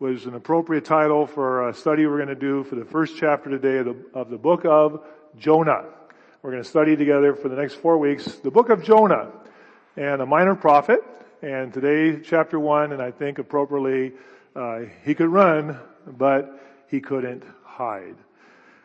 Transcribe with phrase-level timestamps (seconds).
[0.00, 3.48] was an appropriate title for a study we're going to do for the first chapter
[3.48, 5.02] today of the, of the book of
[5.38, 5.84] Jonah.
[6.44, 9.30] We're going to study together for the next four weeks the book of Jonah
[9.96, 11.00] and a minor prophet.
[11.40, 14.12] And today, chapter one, and I think appropriately,
[14.54, 18.16] uh, he could run, but he couldn't hide.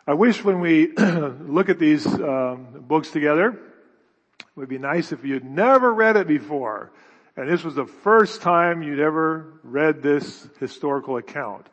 [0.07, 5.25] I wish when we look at these um, books together, it would be nice if
[5.25, 6.93] you'd never read it before.
[7.35, 11.67] And this was the first time you'd ever read this historical account.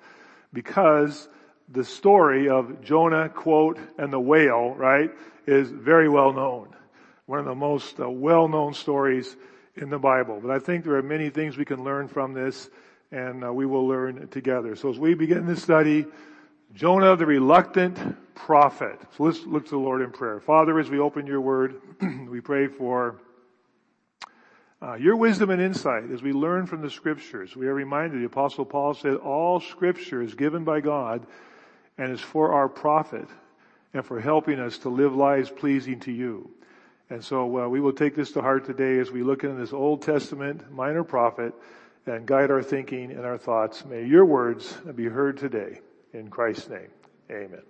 [0.53, 1.29] Because
[1.69, 5.11] the story of Jonah, quote, and the whale, right,
[5.47, 6.69] is very well known.
[7.27, 9.37] One of the most uh, well-known stories
[9.75, 10.41] in the Bible.
[10.41, 12.71] But I think there are many things we can learn from this
[13.13, 14.75] and uh, we will learn together.
[14.77, 16.07] So as we begin this study,
[16.75, 19.01] Jonah, the reluctant prophet.
[19.17, 20.41] So let's look to the Lord in prayer.
[20.41, 21.81] Father, as we open your word,
[22.29, 23.21] we pray for
[24.83, 27.57] uh, your wisdom and insight as we learn from the scriptures.
[27.57, 31.27] We are reminded, the apostle Paul said, all scripture is given by God
[31.99, 33.29] and is for our profit
[33.95, 36.51] and for helping us to live lives pleasing to you.
[37.09, 39.73] And so uh, we will take this to heart today as we look into this
[39.73, 41.55] Old Testament minor prophet
[42.07, 43.85] and guide our thinking and our thoughts.
[43.85, 45.81] May your words be heard today.
[46.13, 46.89] In Christ's name,
[47.31, 47.63] amen.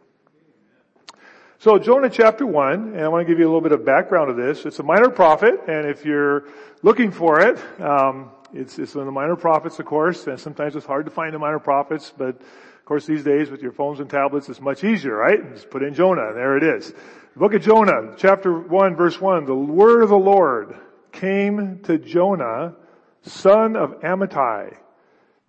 [1.58, 4.30] So Jonah chapter 1, and I want to give you a little bit of background
[4.30, 4.66] of this.
[4.66, 6.44] It's a minor prophet, and if you're
[6.82, 10.76] looking for it, um, it's, it's one of the minor prophets, of course, and sometimes
[10.76, 12.40] it's hard to find the minor prophets, but
[12.86, 15.52] course these days with your phones and tablets, it's much easier, right?
[15.52, 16.92] Just put in Jonah, and there it is.
[17.34, 20.76] The book of Jonah, chapter 1, verse 1, the word of the Lord
[21.10, 22.76] came to Jonah,
[23.22, 24.76] son of Amittai,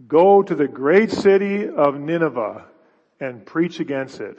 [0.07, 2.65] go to the great city of Nineveh
[3.19, 4.37] and preach against it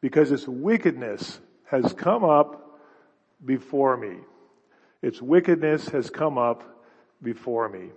[0.00, 2.78] because its wickedness has come up
[3.44, 4.18] before me.
[5.02, 6.84] Its wickedness has come up
[7.20, 7.90] before me.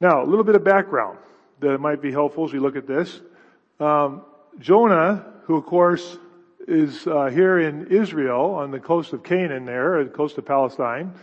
[0.00, 1.18] Now, a little bit of background
[1.64, 3.20] that might be helpful as we look at this.
[3.80, 4.22] Um,
[4.58, 6.18] Jonah, who of course
[6.66, 11.14] is uh, here in Israel on the coast of Canaan there, the coast of Palestine,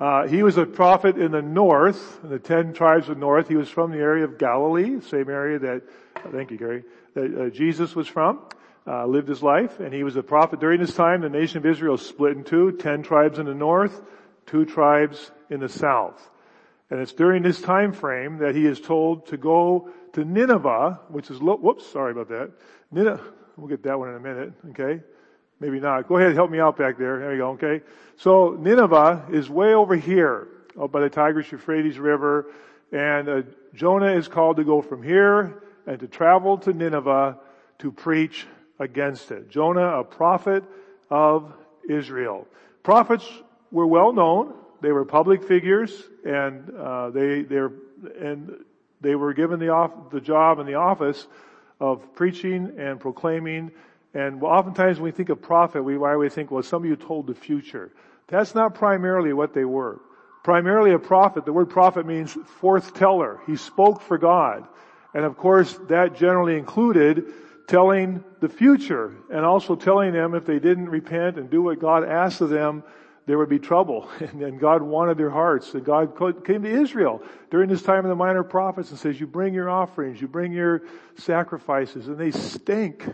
[0.00, 3.48] uh, he was a prophet in the north, in the ten tribes of the north.
[3.48, 5.82] He was from the area of Galilee, same area that,
[6.32, 8.40] thank you, Gary, that uh, Jesus was from.
[8.88, 10.60] Uh, lived his life, and he was a prophet.
[10.60, 14.00] During this time, the nation of Israel split in two: ten tribes in the north,
[14.46, 16.30] two tribes in the south.
[16.90, 21.30] And it's during this time frame that he is told to go to Nineveh, which
[21.30, 22.52] is whoops, sorry about that.
[22.90, 23.32] Nineveh.
[23.56, 24.52] We'll get that one in a minute.
[24.70, 25.02] Okay.
[25.60, 26.06] Maybe not.
[26.06, 27.18] Go ahead, help me out back there.
[27.20, 27.50] There you go.
[27.52, 27.82] Okay.
[28.16, 30.48] So Nineveh is way over here,
[30.80, 32.52] up by the Tigris Euphrates River,
[32.92, 33.42] and uh,
[33.74, 37.38] Jonah is called to go from here and to travel to Nineveh
[37.78, 38.46] to preach
[38.78, 39.48] against it.
[39.48, 40.64] Jonah, a prophet
[41.10, 41.52] of
[41.88, 42.46] Israel.
[42.82, 43.26] Prophets
[43.70, 44.54] were well known.
[44.86, 45.90] They were public figures,
[46.24, 47.60] and uh, they they
[48.20, 48.38] and
[49.00, 51.26] they were given the off, the job and the office
[51.80, 53.72] of preaching and proclaiming
[54.14, 57.26] and oftentimes when we think of prophet, we, we think, well, some of you told
[57.26, 57.90] the future.
[58.28, 60.00] That's not primarily what they were.
[60.46, 61.44] primarily a prophet.
[61.44, 63.40] The word prophet means forth teller.
[63.48, 64.64] He spoke for God.
[65.12, 67.24] And of course, that generally included
[67.66, 72.04] telling the future and also telling them if they didn't repent and do what God
[72.04, 72.84] asked of them,
[73.26, 74.08] there would be trouble.
[74.20, 75.74] And, God wanted their hearts.
[75.74, 79.26] And God came to Israel during this time of the minor prophets and says, you
[79.26, 80.82] bring your offerings, you bring your
[81.16, 83.04] sacrifices, and they stink.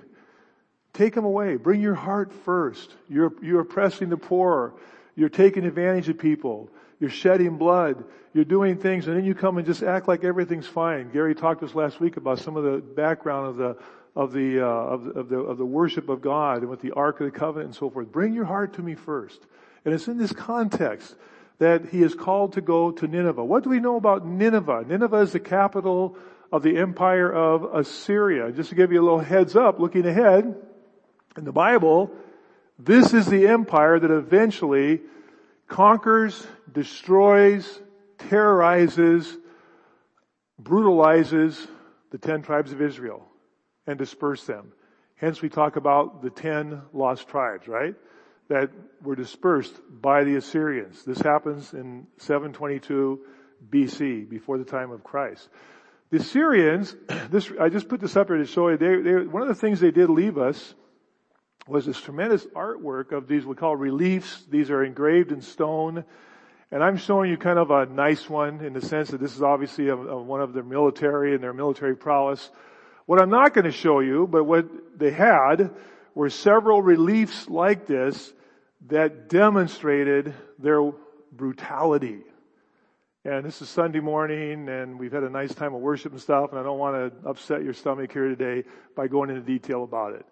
[0.93, 1.56] Take them away.
[1.56, 2.94] Bring your heart first.
[3.09, 4.75] You're, you're oppressing the poor.
[5.17, 6.69] You're taking advantage of people.
[7.00, 8.05] You're shedding blood.
[8.35, 11.11] You're doing things and then you come and just act like everything's fine.
[11.11, 13.76] Gary talked to us last week about some of the background of the,
[14.14, 16.93] of the, uh, of, the, of the, of the worship of God and with the
[16.93, 18.11] Ark of the Covenant and so forth.
[18.11, 19.41] Bring your heart to me first.
[19.84, 21.14] And it's in this context
[21.58, 23.44] that he is called to go to Nineveh.
[23.44, 24.84] What do we know about Nineveh?
[24.87, 26.17] Nineveh is the capital
[26.50, 28.52] of the empire of Assyria.
[28.52, 30.55] Just to give you a little heads up, looking ahead,
[31.37, 32.11] in the Bible,
[32.79, 35.00] this is the empire that eventually
[35.67, 37.81] conquers, destroys,
[38.19, 39.37] terrorizes,
[40.58, 41.67] brutalizes
[42.11, 43.26] the ten tribes of Israel
[43.87, 44.73] and disperse them.
[45.17, 47.94] Hence we talk about the ten lost tribes, right?
[48.49, 48.70] That
[49.02, 51.04] were dispersed by the Assyrians.
[51.04, 53.20] This happens in 722
[53.70, 55.49] BC, before the time of Christ.
[56.10, 56.94] The Assyrians,
[57.31, 59.54] this, I just put this up here to show you, they, they, one of the
[59.54, 60.75] things they did leave us
[61.66, 64.44] was this tremendous artwork of these we call reliefs.
[64.50, 66.04] These are engraved in stone.
[66.70, 69.43] And I'm showing you kind of a nice one in the sense that this is
[69.43, 72.50] obviously a, a one of their military and their military prowess.
[73.06, 75.70] What I'm not going to show you, but what they had
[76.14, 78.32] were several reliefs like this
[78.88, 80.93] that demonstrated their
[81.32, 82.20] brutality.
[83.25, 86.50] And this is Sunday morning and we've had a nice time of worship and stuff
[86.50, 90.14] and I don't want to upset your stomach here today by going into detail about
[90.14, 90.26] it.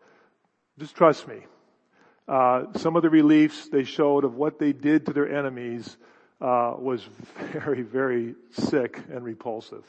[0.79, 1.47] Just trust me.
[2.27, 5.97] Uh, some of the reliefs they showed of what they did to their enemies
[6.41, 7.03] uh, was
[7.53, 9.85] very, very sick and repulsive.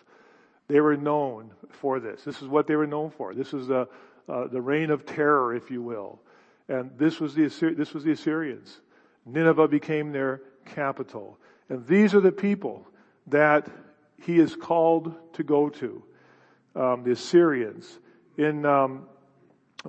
[0.68, 2.24] They were known for this.
[2.24, 3.34] This is what they were known for.
[3.34, 3.88] This is the
[4.30, 6.22] uh, the reign of terror, if you will.
[6.68, 8.80] And this was the this was the Assyrians.
[9.26, 11.38] Nineveh became their capital,
[11.70, 12.88] and these are the people
[13.28, 13.70] that
[14.24, 16.04] he is called to go to.
[16.76, 18.00] Um, the Assyrians
[18.38, 19.08] in um,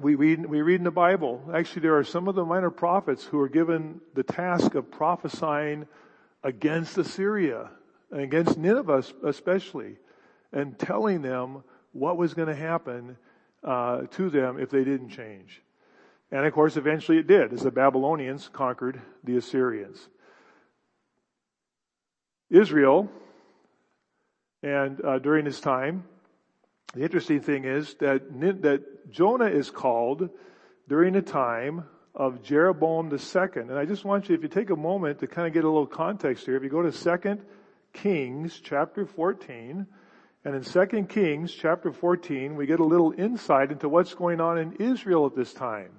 [0.01, 3.25] we read, we read in the Bible, actually there are some of the minor prophets
[3.25, 5.87] who are given the task of prophesying
[6.43, 7.71] against Assyria,
[8.11, 9.97] against Nineveh especially,
[10.53, 13.17] and telling them what was going to happen
[13.65, 15.63] uh, to them if they didn't change.
[16.33, 20.09] And of course, eventually it did, as the Babylonians conquered the Assyrians.
[22.49, 23.11] Israel,
[24.63, 26.05] and uh, during this time,
[26.95, 28.23] the interesting thing is that,
[28.63, 30.31] that Jonah is called
[30.89, 31.85] during the time
[32.15, 33.63] of Jeroboam II.
[33.63, 35.69] And I just want you, if you take a moment to kind of get a
[35.69, 37.41] little context here, if you go to 2
[37.93, 39.87] Kings chapter 14,
[40.45, 44.59] and in 2 Kings chapter 14, we get a little insight into what's going on
[44.59, 45.91] in Israel at this time.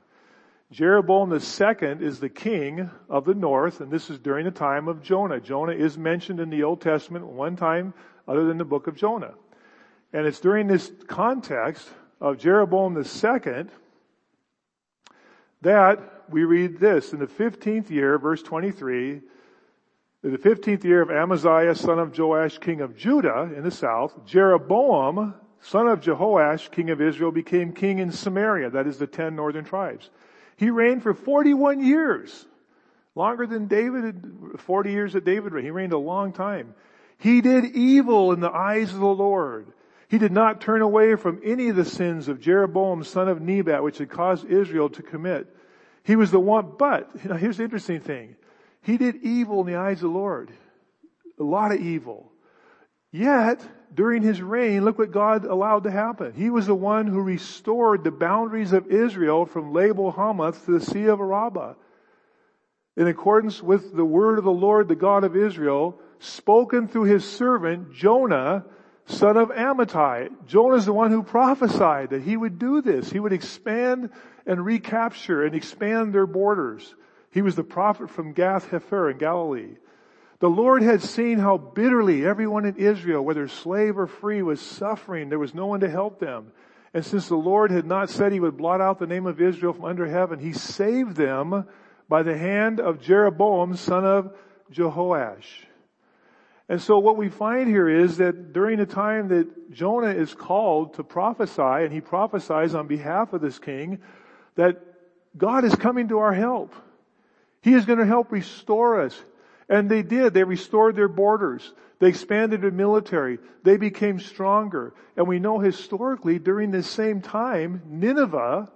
[0.71, 5.03] Jeroboam II is the king of the north, and this is during the time of
[5.03, 5.39] Jonah.
[5.39, 7.93] Jonah is mentioned in the Old Testament one time
[8.27, 9.33] other than the book of Jonah.
[10.13, 11.87] And it's during this context
[12.19, 13.65] of Jeroboam II
[15.61, 19.21] that we read this in the 15th year, verse 23,
[20.23, 24.25] in the 15th year of Amaziah, son of Joash, king of Judah in the south,
[24.25, 28.69] Jeroboam, son of Jehoash, king of Israel, became king in Samaria.
[28.69, 30.09] That is the 10 northern tribes.
[30.57, 32.45] He reigned for 41 years.
[33.15, 35.67] Longer than David, 40 years that David reigned.
[35.67, 36.73] He reigned a long time.
[37.17, 39.71] He did evil in the eyes of the Lord
[40.13, 43.81] he did not turn away from any of the sins of Jeroboam, son of Nebat,
[43.81, 45.47] which had caused Israel to commit.
[46.03, 48.35] He was the one, but, you know, here's the interesting thing.
[48.83, 50.51] He did evil in the eyes of the Lord.
[51.39, 52.31] A lot of evil.
[53.13, 53.61] Yet,
[53.93, 56.33] during his reign, look what God allowed to happen.
[56.33, 60.83] He was the one who restored the boundaries of Israel from Lebo Hamath to the
[60.83, 61.75] Sea of Arabah.
[62.97, 67.23] In accordance with the word of the Lord, the God of Israel, spoken through his
[67.23, 68.65] servant Jonah,
[69.05, 70.47] son of Amittai.
[70.47, 73.11] Jonah is the one who prophesied that he would do this.
[73.11, 74.09] He would expand
[74.47, 76.95] and recapture and expand their borders.
[77.29, 79.75] He was the prophet from Gath Hepher in Galilee.
[80.43, 85.29] The Lord had seen how bitterly everyone in Israel, whether slave or free, was suffering.
[85.29, 86.51] There was no one to help them.
[86.93, 89.71] And since the Lord had not said he would blot out the name of Israel
[89.71, 91.65] from under heaven, he saved them
[92.09, 94.35] by the hand of Jeroboam, son of
[94.69, 95.47] Jehoash.
[96.67, 100.95] And so what we find here is that during the time that Jonah is called
[100.95, 103.99] to prophesy, and he prophesies on behalf of this king,
[104.55, 104.83] that
[105.37, 106.73] God is coming to our help.
[107.61, 109.17] He is going to help restore us.
[109.69, 110.33] And they did.
[110.33, 111.73] They restored their borders.
[111.99, 113.39] They expanded their military.
[113.63, 114.93] They became stronger.
[115.15, 118.69] And we know historically during this same time, Nineveh,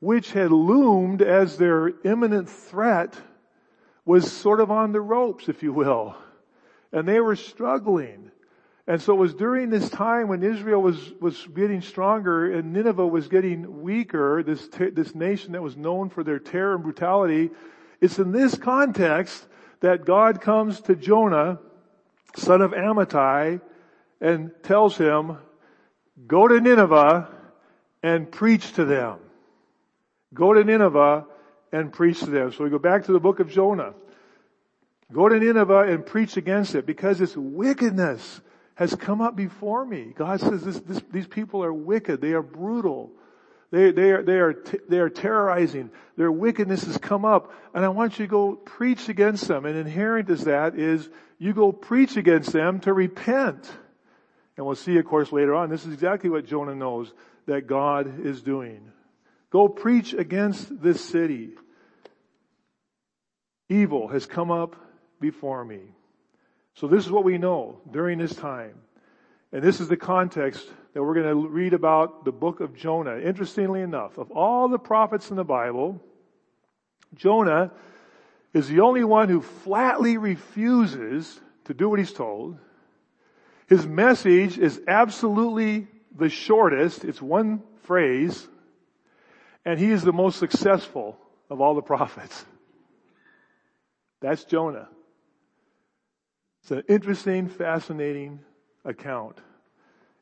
[0.00, 3.14] which had loomed as their imminent threat,
[4.04, 6.16] was sort of on the ropes, if you will.
[6.92, 8.30] And they were struggling.
[8.86, 13.06] And so it was during this time when Israel was, was getting stronger and Nineveh
[13.06, 17.50] was getting weaker, this, this nation that was known for their terror and brutality.
[18.00, 19.46] It's in this context
[19.80, 21.58] that God comes to Jonah,
[22.36, 23.60] son of Amittai,
[24.20, 25.38] and tells him,
[26.26, 27.28] go to Nineveh
[28.02, 29.18] and preach to them.
[30.32, 31.26] Go to Nineveh
[31.72, 32.52] and preach to them.
[32.52, 33.94] So we go back to the book of Jonah.
[35.12, 38.40] Go to Nineveh and preach against it because its wickedness
[38.74, 40.12] has come up before me.
[40.16, 42.20] God says this, this, these people are wicked.
[42.20, 43.12] They are brutal.
[43.74, 44.54] They, they are, they are,
[44.88, 45.90] they are terrorizing.
[46.16, 49.66] Their wickedness has come up and I want you to go preach against them.
[49.66, 51.08] And inherent as that is
[51.40, 53.68] you go preach against them to repent.
[54.56, 57.12] And we'll see, of course, later on, this is exactly what Jonah knows
[57.46, 58.92] that God is doing.
[59.50, 61.50] Go preach against this city.
[63.68, 64.76] Evil has come up
[65.20, 65.80] before me.
[66.74, 68.76] So this is what we know during this time.
[69.54, 73.20] And this is the context that we're going to read about the book of Jonah.
[73.20, 76.02] Interestingly enough, of all the prophets in the Bible,
[77.14, 77.70] Jonah
[78.52, 82.58] is the only one who flatly refuses to do what he's told.
[83.68, 87.04] His message is absolutely the shortest.
[87.04, 88.48] It's one phrase.
[89.64, 91.16] And he is the most successful
[91.48, 92.44] of all the prophets.
[94.20, 94.88] That's Jonah.
[96.62, 98.40] It's an interesting, fascinating
[98.84, 99.38] account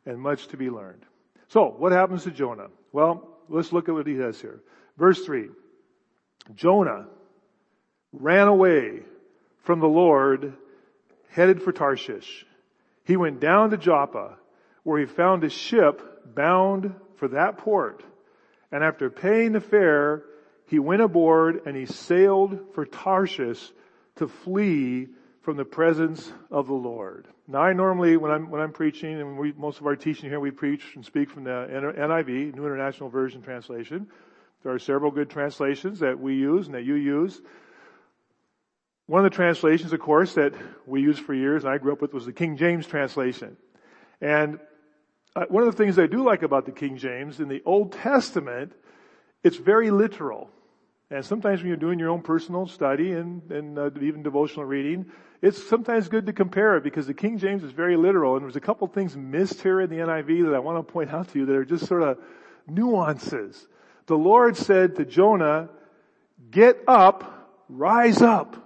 [0.06, 1.04] and much to be learned.
[1.48, 2.68] So, what happens to Jonah?
[2.92, 4.60] Well, let's look at what he says here.
[4.96, 5.48] Verse 3.
[6.54, 7.06] Jonah
[8.12, 9.00] ran away
[9.62, 10.54] from the Lord,
[11.30, 12.46] headed for Tarshish.
[13.04, 14.36] He went down to Joppa,
[14.82, 18.02] where he found a ship bound for that port.
[18.70, 20.24] And after paying the fare,
[20.66, 23.62] he went aboard and he sailed for Tarshish
[24.16, 25.08] to flee
[25.42, 27.26] from the presence of the Lord.
[27.48, 30.40] Now I normally, when I'm, when I'm preaching, and we, most of our teaching here,
[30.40, 34.06] we preach and speak from the NIV, New International Version Translation.
[34.62, 37.40] There are several good translations that we use and that you use.
[39.06, 40.54] One of the translations, of course, that
[40.86, 43.56] we used for years and I grew up with was the King James translation.
[44.20, 44.60] And
[45.34, 47.92] uh, one of the things I do like about the King James, in the Old
[47.92, 48.72] Testament,
[49.42, 50.50] it's very literal.
[51.10, 55.06] And sometimes when you're doing your own personal study and, and uh, even devotional reading,
[55.42, 58.54] it's sometimes good to compare it because the King James is very literal and there's
[58.54, 61.38] a couple things missed here in the NIV that I want to point out to
[61.40, 62.18] you that are just sort of
[62.68, 63.66] nuances.
[64.06, 65.68] The Lord said to Jonah,
[66.52, 68.56] get up, rise up,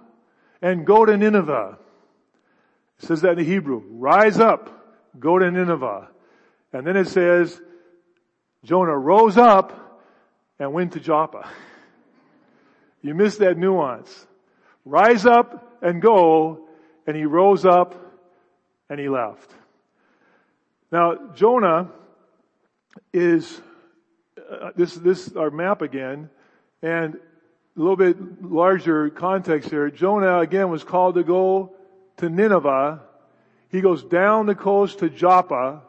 [0.61, 1.79] and go to Nineveh.
[2.99, 3.81] It says that in the Hebrew.
[3.89, 6.09] Rise up, go to Nineveh.
[6.73, 7.59] And then it says,
[8.63, 10.03] Jonah rose up
[10.59, 11.49] and went to Joppa.
[13.03, 14.25] You missed that nuance.
[14.83, 16.66] Rise up and go,
[17.07, 17.95] and he rose up
[18.89, 19.49] and he left.
[20.91, 21.89] Now, Jonah
[23.13, 23.61] is,
[24.37, 26.29] uh, this, this, our map again,
[26.81, 29.89] and a little bit larger context here.
[29.89, 31.73] Jonah again was called to go
[32.17, 33.01] to Nineveh.
[33.69, 35.81] He goes down the coast to Joppa,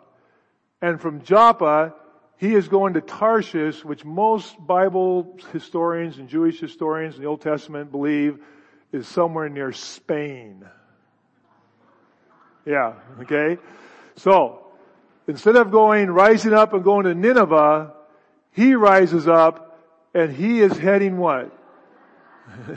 [0.81, 1.95] and from Joppa,
[2.37, 7.41] he is going to Tarshish, which most Bible historians and Jewish historians in the Old
[7.41, 8.39] Testament believe
[8.93, 10.65] is somewhere near Spain.
[12.69, 13.57] Yeah, okay?
[14.17, 14.67] So,
[15.27, 17.95] instead of going, rising up and going to Nineveh,
[18.53, 19.81] he rises up
[20.13, 21.51] and he is heading what?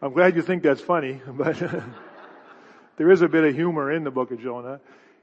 [0.00, 1.56] I'm glad you think that's funny, but
[2.96, 4.78] there is a bit of humor in the book of Jonah.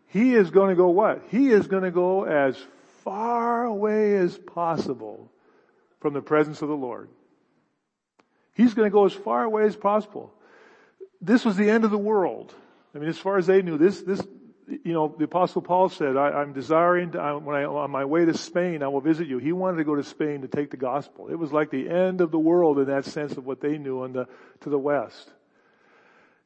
[0.08, 1.24] He is going to go what?
[1.30, 2.58] He is going to go as
[3.06, 5.32] far away as possible
[6.02, 7.08] from the presence of the Lord.
[8.54, 10.34] He's going to go as far away as possible.
[11.22, 12.54] This was the end of the world.
[12.94, 14.22] I mean, as far as they knew, this, this,
[14.68, 18.06] you know, the apostle Paul said, I, am desiring to, I, when I, on my
[18.06, 19.38] way to Spain, I will visit you.
[19.38, 21.30] He wanted to go to Spain to take the gospel.
[21.30, 24.04] It was like the end of the world in that sense of what they knew
[24.04, 24.28] on the,
[24.62, 25.32] to the west.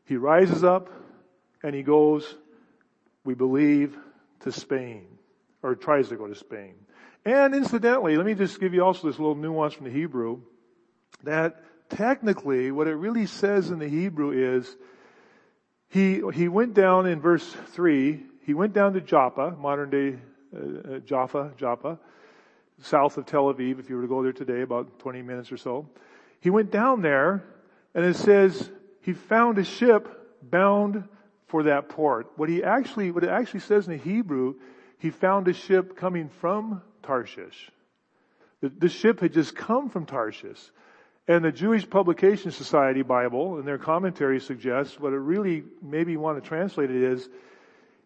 [0.05, 0.89] He rises up
[1.63, 2.35] and he goes,
[3.23, 3.97] we believe,
[4.41, 5.07] to Spain
[5.63, 6.75] or tries to go to Spain.
[7.25, 10.41] And incidentally, let me just give you also this little nuance from the Hebrew
[11.23, 14.75] that technically what it really says in the Hebrew is
[15.89, 20.19] he, he went down in verse 3, he went down to Joppa, modern day
[20.55, 21.99] uh, uh, Jaffa, Joppa,
[22.81, 25.57] south of Tel Aviv, if you were to go there today, about 20 minutes or
[25.57, 25.89] so.
[26.39, 27.43] He went down there
[27.93, 28.69] and it says
[29.01, 31.07] he found a ship bound
[31.47, 32.27] for that port.
[32.35, 34.55] What he actually, what it actually says in the Hebrew,
[34.99, 37.71] he found a ship coming from Tarshish.
[38.61, 40.59] The, the ship had just come from Tarshish.
[41.27, 46.41] And the Jewish Publication Society Bible, in their commentary, suggests what it really maybe want
[46.41, 47.27] to translate it is,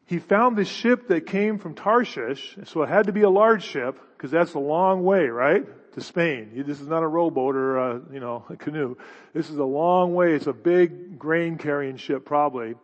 [0.05, 3.63] he found the ship that came from Tarshish, so it had to be a large
[3.63, 5.65] ship, because that's a long way, right?
[5.93, 6.63] To Spain.
[6.65, 8.95] This is not a rowboat or a, you know, a canoe.
[9.33, 10.33] This is a long way.
[10.33, 12.75] It's a big grain carrying ship, probably.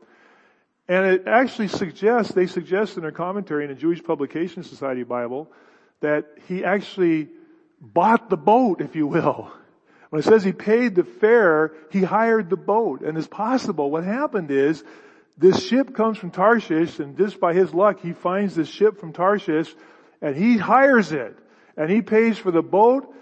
[0.87, 5.51] And it actually suggests, they suggest in their commentary in the Jewish Publication Society Bible,
[6.01, 7.29] that he actually
[7.81, 9.51] bought the boat, if you will.
[10.15, 13.01] When it says he paid the fare, he hired the boat.
[13.01, 14.81] And it's possible what happened is
[15.37, 19.11] this ship comes from Tarshish and just by his luck he finds this ship from
[19.11, 19.75] Tarshish
[20.21, 21.37] and he hires it.
[21.75, 23.13] And he pays for the boat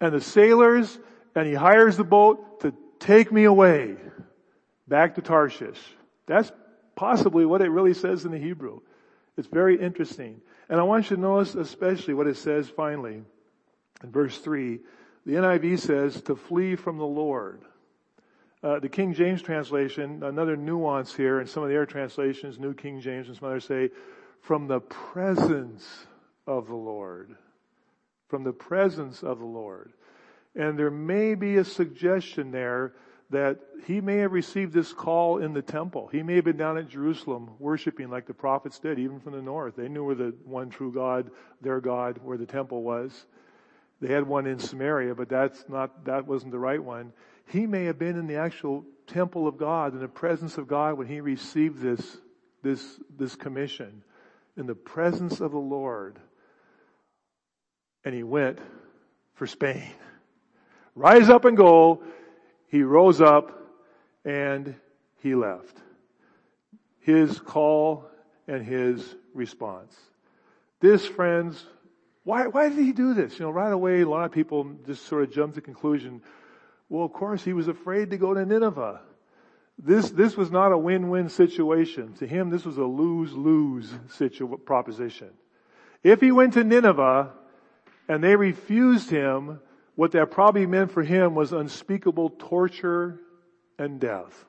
[0.00, 0.98] and the sailors
[1.36, 3.94] and he hires the boat to take me away
[4.88, 5.78] back to Tarshish.
[6.26, 6.50] That's
[6.96, 8.80] possibly what it really says in the Hebrew.
[9.36, 10.40] It's very interesting.
[10.68, 13.22] And I want you to notice especially what it says finally
[14.02, 14.80] in verse 3.
[15.26, 17.62] The NIV says to flee from the Lord.
[18.62, 22.74] Uh, the King James translation, another nuance here, and some of the other translations, New
[22.74, 23.90] King James and some others say,
[24.40, 26.06] from the presence
[26.46, 27.36] of the Lord.
[28.28, 29.92] From the presence of the Lord.
[30.54, 32.94] And there may be a suggestion there
[33.30, 36.08] that he may have received this call in the temple.
[36.08, 39.42] He may have been down at Jerusalem worshiping like the prophets did, even from the
[39.42, 39.76] north.
[39.76, 43.26] They knew where the one true God, their God, where the temple was.
[44.04, 47.14] They had one in Samaria, but that's not, that wasn't the right one.
[47.46, 50.98] He may have been in the actual temple of God, in the presence of God
[50.98, 52.18] when he received this,
[52.62, 54.02] this, this commission,
[54.58, 56.18] in the presence of the Lord.
[58.04, 58.58] And he went
[59.36, 59.90] for Spain.
[60.94, 62.02] Rise up and go.
[62.68, 63.58] He rose up
[64.22, 64.74] and
[65.22, 65.78] he left.
[67.00, 68.04] His call
[68.46, 69.96] and his response.
[70.80, 71.64] This, friends,
[72.24, 73.38] why, why did he do this?
[73.38, 76.22] You know, right away, a lot of people just sort of jump to the conclusion,
[76.88, 79.00] well, of course, he was afraid to go to Nineveh.
[79.78, 82.14] This, this was not a win-win situation.
[82.14, 85.30] To him, this was a lose-lose situ- proposition.
[86.02, 87.32] If he went to Nineveh
[88.08, 89.60] and they refused him,
[89.94, 93.20] what that probably meant for him was unspeakable torture
[93.78, 94.44] and death.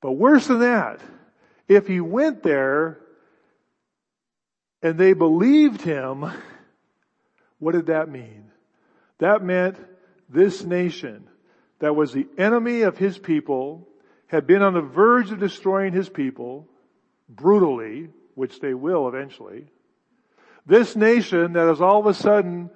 [0.00, 1.00] But worse than that,
[1.66, 3.00] if he went there
[4.84, 6.30] and they believed him,
[7.58, 8.50] what did that mean?
[9.18, 9.78] That meant
[10.28, 11.26] this nation
[11.78, 13.88] that was the enemy of his people
[14.26, 16.68] had been on the verge of destroying his people
[17.30, 19.64] brutally, which they will eventually.
[20.66, 22.68] This nation that is all of a sudden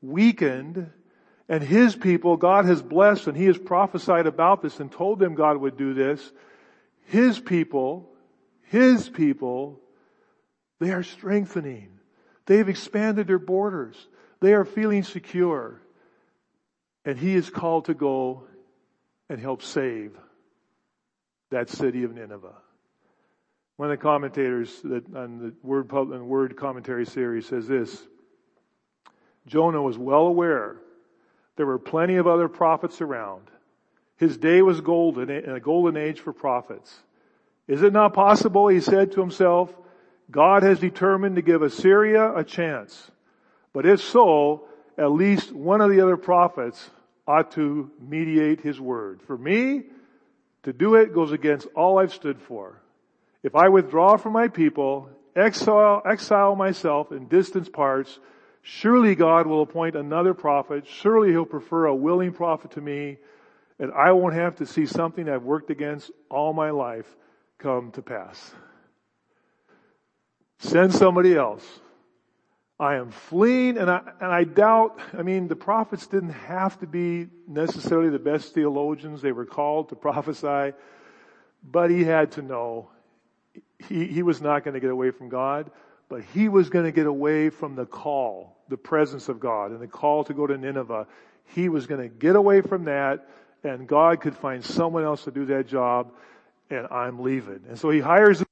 [0.00, 0.88] weakened
[1.48, 5.34] and his people God has blessed and he has prophesied about this and told them
[5.34, 6.30] God would do this.
[7.06, 8.08] His people,
[8.62, 9.80] his people
[10.80, 11.90] they are strengthening.
[12.46, 13.96] They've expanded their borders.
[14.40, 15.80] They are feeling secure.
[17.04, 18.44] And he is called to go
[19.28, 20.12] and help save
[21.50, 22.54] that city of Nineveh.
[23.76, 28.06] One of the commentators that on the word, word commentary series says this,
[29.46, 30.76] Jonah was well aware
[31.56, 33.50] there were plenty of other prophets around.
[34.16, 36.96] His day was golden, a golden age for prophets.
[37.66, 39.74] Is it not possible, he said to himself,
[40.30, 43.10] God has determined to give Assyria a chance.
[43.72, 46.90] But if so, at least one of the other prophets
[47.26, 49.20] ought to mediate his word.
[49.22, 49.84] For me,
[50.64, 52.80] to do it goes against all I've stood for.
[53.42, 58.18] If I withdraw from my people, exile, exile myself in distant parts,
[58.62, 60.86] surely God will appoint another prophet.
[60.86, 63.18] Surely he'll prefer a willing prophet to me,
[63.78, 67.06] and I won't have to see something I've worked against all my life
[67.58, 68.52] come to pass.
[70.58, 71.64] Send somebody else.
[72.80, 76.86] I am fleeing and I, and I doubt, I mean, the prophets didn't have to
[76.86, 79.20] be necessarily the best theologians.
[79.20, 80.76] They were called to prophesy,
[81.62, 82.90] but he had to know
[83.88, 85.70] he, he was not going to get away from God,
[86.08, 89.80] but he was going to get away from the call, the presence of God and
[89.80, 91.06] the call to go to Nineveh.
[91.46, 93.28] He was going to get away from that
[93.64, 96.12] and God could find someone else to do that job
[96.70, 97.62] and I'm leaving.
[97.68, 98.42] And so he hires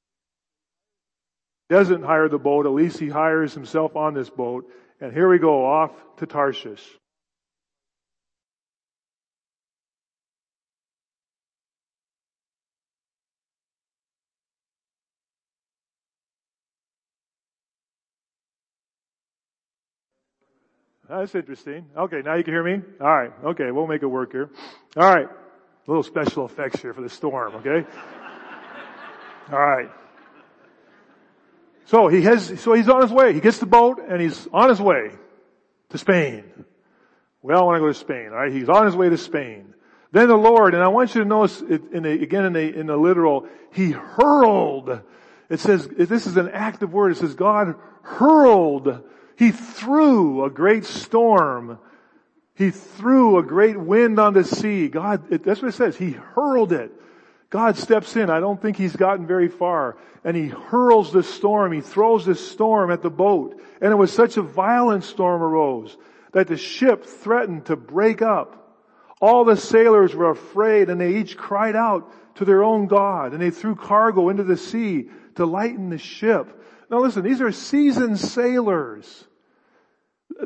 [1.68, 4.70] doesn't hire the boat, at least he hires himself on this boat.
[5.00, 6.85] And here we go off to Tarshish.
[21.09, 21.87] That's interesting.
[21.96, 22.83] Okay, now you can hear me?
[23.00, 24.50] Alright, okay, we'll make it work here.
[24.96, 25.29] Alright.
[25.87, 27.87] Little special effects here for the storm, okay?
[29.52, 29.88] All right.
[31.87, 33.33] So he has, so he's on his way.
[33.33, 35.12] He gets the boat and he's on his way
[35.90, 36.44] to Spain.
[37.42, 38.53] We all want to go to Spain, right?
[38.53, 39.72] He's on his way to Spain.
[40.11, 42.79] Then the Lord, and I want you to notice it in the, again in the,
[42.79, 45.01] in the literal, he hurled.
[45.49, 47.12] It says, this is an active word.
[47.12, 49.05] It says God hurled.
[49.37, 51.79] He threw a great storm.
[52.57, 54.88] He threw a great wind on the sea.
[54.88, 55.96] God, it, that's what it says.
[55.96, 56.90] He hurled it.
[57.50, 58.28] God steps in.
[58.28, 59.96] I don't think he's gotten very far.
[60.24, 61.72] And he hurls this storm.
[61.72, 63.61] He throws this storm at the boat.
[63.80, 65.96] And it was such a violent storm arose
[66.32, 68.62] that the ship threatened to break up.
[69.20, 73.40] All the sailors were afraid and they each cried out to their own God and
[73.40, 76.62] they threw cargo into the sea to lighten the ship.
[76.90, 79.26] Now listen, these are seasoned sailors.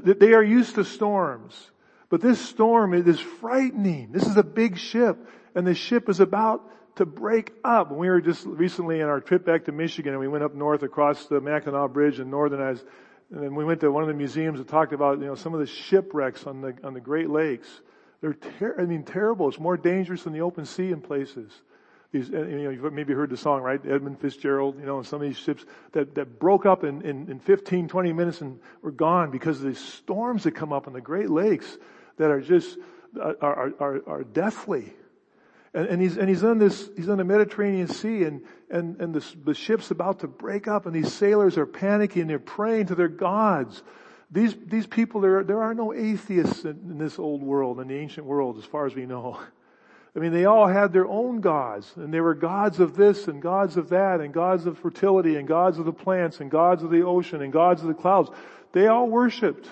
[0.05, 1.71] They are used to storms.
[2.09, 4.13] But this storm, it is frightening.
[4.13, 5.19] This is a big ship
[5.55, 6.63] and the ship is about
[6.97, 7.91] to break up.
[7.91, 10.83] We were just recently in our trip back to Michigan and we went up north
[10.83, 12.61] across the Mackinac Bridge and northern
[13.33, 15.55] and then we went to one of the museums that talked about, you know, some
[15.55, 17.69] of the shipwrecks on the, on the Great Lakes.
[18.21, 19.49] They're ter- I mean, terrible.
[19.49, 21.53] It's more dangerous than the open sea in places.
[22.13, 23.81] These, you know, you've maybe heard the song, right?
[23.87, 27.31] Edmund Fitzgerald, you know, and some of these ships that, that broke up in, in,
[27.31, 30.93] in 15, 20 minutes and were gone because of these storms that come up in
[30.93, 31.79] the Great Lakes
[32.17, 32.79] that are just,
[33.17, 34.93] uh, are, are, are, are deathly.
[35.73, 39.15] And, and, he's, and he's on this, he's on the Mediterranean Sea and, and, and
[39.15, 42.23] the, the ship's about to break up and these sailors are panicking.
[42.23, 43.83] And they're praying to their gods.
[44.33, 47.97] These, these people, there, there are no atheists in, in this old world, in the
[47.97, 49.39] ancient world, as far as we know.
[50.15, 53.41] I mean, they all had their own gods, and they were gods of this and
[53.41, 56.91] gods of that, and gods of fertility, and gods of the plants, and gods of
[56.91, 58.29] the ocean, and gods of the clouds.
[58.73, 59.69] They all worshipped.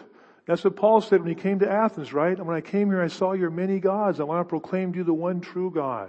[0.48, 2.34] That's what Paul said when he came to Athens, right?
[2.34, 4.18] And when I came here, I saw your many gods.
[4.18, 6.08] I want to proclaim to you the one true God.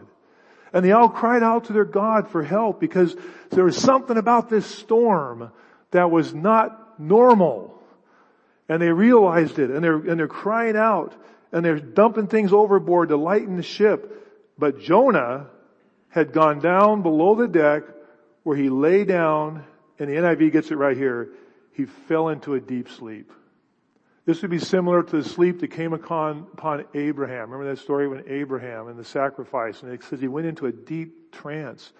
[0.71, 3.13] And they all cried out to their God for help because
[3.49, 5.52] there was something about this storm
[5.91, 7.84] that was not normal.
[8.69, 11.13] And they realized it and they're, and they're crying out
[11.52, 14.25] and they're dumping things overboard to lighten the ship.
[14.58, 15.47] But Jonah
[16.08, 17.84] had gone down below the deck
[18.43, 19.65] where he lay down
[19.97, 21.28] and the NIV gets it right here.
[21.73, 23.34] He fell into a deep sleep.
[24.25, 27.49] This would be similar to the sleep that came upon, upon Abraham.
[27.49, 30.71] Remember that story when Abraham and the sacrifice, and it says he went into a
[30.71, 31.91] deep trance.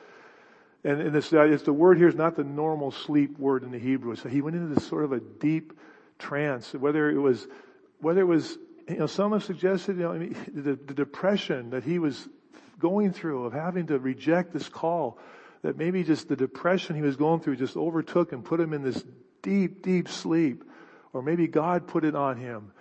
[0.84, 3.80] And, and this, it's the word here is not the normal sleep word in the
[3.80, 4.16] Hebrew.
[4.16, 5.74] So he went into this sort of a deep
[6.20, 6.74] trance.
[6.74, 7.48] Whether it was,
[8.00, 11.72] whether it was, you know, some have suggested, you know, I mean, the, the depression
[11.72, 12.28] that he was
[12.80, 15.20] going through of having to reject this call,
[15.64, 18.84] that maybe just the depression he was going through just overtook and put him in
[18.84, 19.04] this
[19.42, 20.64] deep, deep sleep.
[21.14, 22.72] Or maybe God put it on him.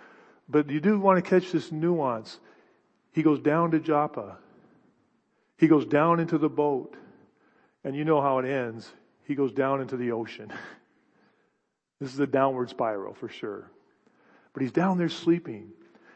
[0.47, 2.39] But you do want to catch this nuance.
[3.13, 4.37] He goes down to Joppa.
[5.57, 6.95] He goes down into the boat.
[7.83, 8.91] And you know how it ends.
[9.25, 10.51] He goes down into the ocean.
[11.99, 13.71] this is a downward spiral for sure.
[14.53, 15.71] But he's down there sleeping.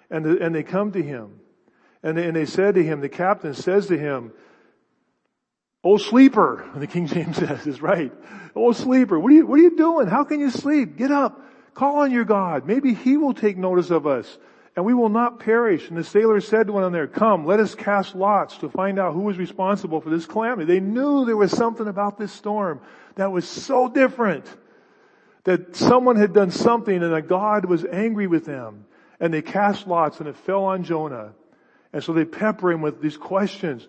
[0.10, 1.40] And, the, and they come to him.
[2.02, 4.34] And they, and they said to him, the captain says to him,
[5.84, 8.12] Oh sleeper, the King James says, is right.
[8.56, 10.08] Oh sleeper, what are you, what are you doing?
[10.08, 10.98] How can you sleep?
[10.98, 11.42] Get up.
[11.74, 12.66] Call on your God.
[12.66, 14.38] Maybe He will take notice of us
[14.76, 15.90] and we will not perish.
[15.90, 19.14] And the sailors said to one another, come, let us cast lots to find out
[19.14, 20.66] who was responsible for this calamity.
[20.66, 22.82] They knew there was something about this storm
[23.16, 24.46] that was so different
[25.44, 28.86] that someone had done something and that God was angry with them.
[29.20, 31.34] And they cast lots and it fell on Jonah.
[31.92, 33.88] And so they pepper him with these questions.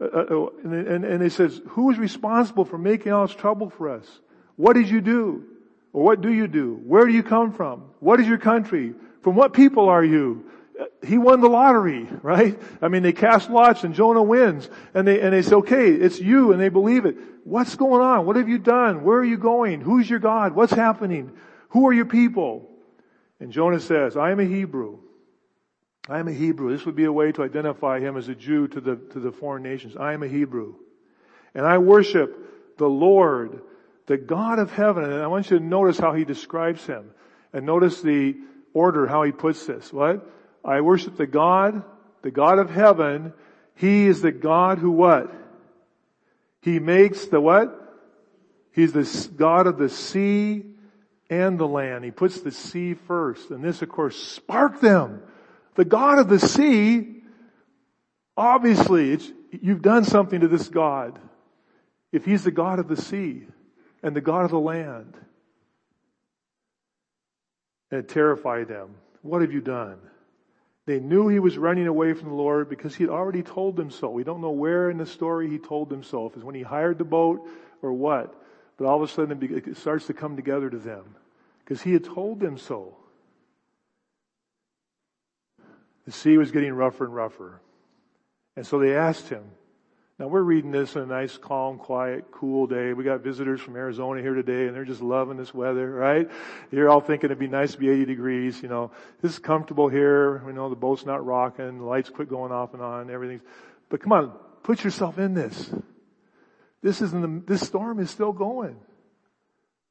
[0.00, 3.34] Uh, uh, uh and, and, and they says, who is responsible for making all this
[3.34, 4.06] trouble for us?
[4.54, 5.44] What did you do?
[5.96, 6.78] Or what do you do?
[6.84, 7.84] Where do you come from?
[8.00, 8.92] What is your country?
[9.22, 10.44] From what people are you?
[11.02, 12.60] He won the lottery, right?
[12.82, 16.20] I mean, they cast lots and Jonah wins and they, and they say, okay, it's
[16.20, 17.16] you and they believe it.
[17.44, 18.26] What's going on?
[18.26, 19.04] What have you done?
[19.04, 19.80] Where are you going?
[19.80, 20.54] Who's your God?
[20.54, 21.32] What's happening?
[21.70, 22.68] Who are your people?
[23.40, 24.98] And Jonah says, I am a Hebrew.
[26.10, 26.76] I am a Hebrew.
[26.76, 29.32] This would be a way to identify him as a Jew to the, to the
[29.32, 29.96] foreign nations.
[29.96, 30.74] I am a Hebrew.
[31.54, 33.62] And I worship the Lord
[34.06, 37.10] the God of heaven, and I want you to notice how he describes him.
[37.52, 38.36] And notice the
[38.72, 39.92] order, how he puts this.
[39.92, 40.28] What?
[40.64, 41.82] I worship the God,
[42.22, 43.32] the God of heaven.
[43.74, 45.32] He is the God who what?
[46.62, 47.82] He makes the what?
[48.72, 50.64] He's the God of the sea
[51.30, 52.04] and the land.
[52.04, 53.50] He puts the sea first.
[53.50, 55.22] And this of course sparked them.
[55.74, 57.22] The God of the sea,
[58.36, 59.18] obviously,
[59.50, 61.18] you've done something to this God.
[62.12, 63.46] If he's the God of the sea
[64.06, 65.14] and the God of the land.
[67.90, 68.94] And it terrified them.
[69.22, 69.98] What have you done?
[70.86, 73.90] They knew he was running away from the Lord because he had already told them
[73.90, 74.08] so.
[74.08, 76.26] We don't know where in the story he told them so.
[76.26, 77.48] If it's when he hired the boat
[77.82, 78.32] or what.
[78.76, 81.16] But all of a sudden it starts to come together to them
[81.64, 82.96] because he had told them so.
[86.04, 87.60] The sea was getting rougher and rougher.
[88.54, 89.42] And so they asked him,
[90.18, 92.94] now we're reading this on a nice, calm, quiet, cool day.
[92.94, 96.30] We got visitors from Arizona here today and they're just loving this weather, right?
[96.70, 98.92] You're all thinking it'd be nice to be 80 degrees, you know.
[99.20, 100.42] This is comfortable here.
[100.46, 101.78] We know the boat's not rocking.
[101.78, 103.10] The lights quit going off and on.
[103.10, 103.42] Everything's,
[103.90, 105.70] but come on, put yourself in this.
[106.82, 108.76] This isn't, the, this storm is still going.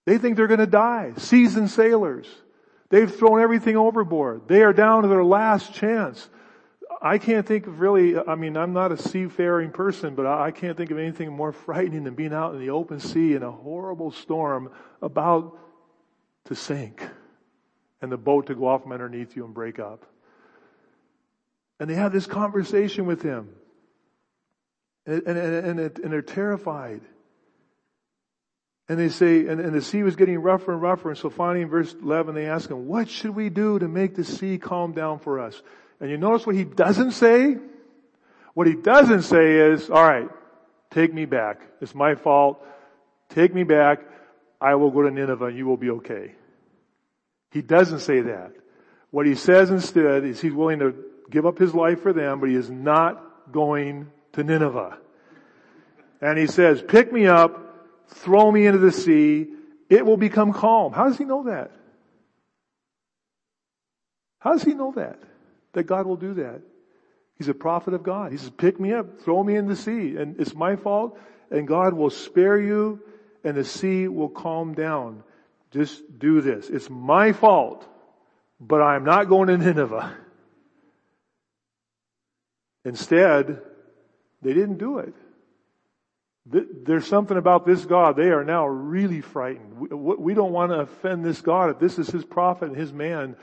[0.06, 1.14] They think they're going to die.
[1.18, 2.28] Seasoned sailors.
[2.90, 4.48] They've thrown everything overboard.
[4.48, 6.30] They are down to their last chance.
[7.06, 10.76] I can't think of really, I mean, I'm not a seafaring person, but I can't
[10.76, 14.10] think of anything more frightening than being out in the open sea in a horrible
[14.10, 14.72] storm
[15.04, 15.56] about
[16.46, 17.08] to sink
[18.02, 20.04] and the boat to go off from underneath you and break up.
[21.80, 23.50] And they have this conversation with him.
[25.06, 27.02] And, and, and, and they're terrified.
[28.90, 31.10] And they say, and, and, the sea was getting rougher and rougher.
[31.10, 34.16] And so finally in verse 11, they ask him, what should we do to make
[34.16, 35.62] the sea calm down for us?
[36.00, 37.58] And you notice what he doesn't say?
[38.54, 40.30] What he doesn't say is, alright,
[40.92, 41.62] take me back.
[41.82, 42.66] It's my fault.
[43.30, 44.00] Take me back.
[44.60, 46.34] I will go to Nineveh and you will be okay.
[47.52, 48.52] He doesn't say that.
[49.12, 50.96] What he says instead is he's willing to
[51.30, 54.98] give up his life for them, but he is not going to Nineveh.
[56.22, 57.62] And he says, pick me up,
[58.08, 59.48] throw me into the sea,
[59.90, 60.94] it will become calm.
[60.94, 61.72] How does he know that?
[64.40, 65.20] How does he know that?
[65.76, 66.62] That God will do that.
[67.38, 68.32] He's a prophet of God.
[68.32, 71.18] He says, pick me up, throw me in the sea, and it's my fault,
[71.52, 73.02] and God will spare you,
[73.44, 75.24] and the sea will calm down.
[75.72, 76.70] Just do this.
[76.70, 77.86] It's my fault,
[78.60, 80.16] but I'm not going to Nineveh.
[82.86, 83.62] Instead,
[84.42, 85.14] they didn't do it.
[86.48, 88.16] There's something about this God.
[88.16, 89.90] They are now really frightened.
[89.92, 91.72] We don't want to offend this God.
[91.72, 93.36] If this is His prophet and His man,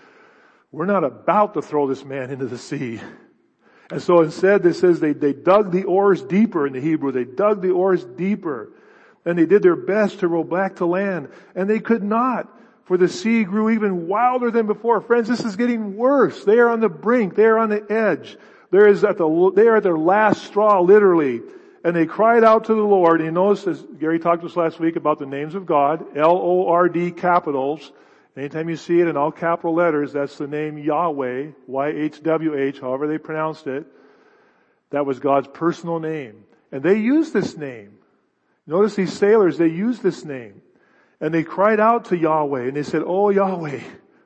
[0.72, 3.00] we're not about to throw this man into the sea.
[3.90, 7.12] And so instead it says they, they dug the oars deeper in the Hebrew.
[7.12, 8.72] They dug the oars deeper.
[9.26, 11.28] And they did their best to row back to land.
[11.54, 12.48] And they could not.
[12.87, 15.00] For the sea grew even wilder than before.
[15.02, 16.42] Friends, this is getting worse.
[16.44, 17.37] They are on the brink.
[17.37, 18.37] They are on the edge.
[18.70, 21.42] There is at the, they are at their last straw, literally.
[21.85, 23.20] And they cried out to the Lord.
[23.20, 26.16] And you notice, as Gary talked to us last week about the names of God,
[26.16, 27.92] L-O-R-D capitals.
[28.36, 33.18] Anytime you see it in all capital letters, that's the name Yahweh, Y-H-W-H, however they
[33.18, 33.86] pronounced it.
[34.90, 36.44] That was God's personal name.
[36.70, 37.98] And they used this name.
[38.66, 40.62] Notice these sailors, they used this name.
[41.20, 43.80] And they cried out to Yahweh and they said, Oh Yahweh,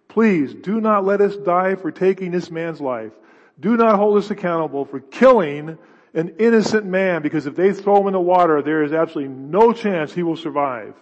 [0.09, 3.13] please do not let us die for taking this man's life.
[3.59, 5.79] Do not hold us accountable for killing
[6.15, 9.73] an innocent man because if they throw him in the water, there is absolutely no
[9.73, 10.95] chance he will survive.